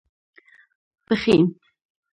[1.07, 1.39] پښين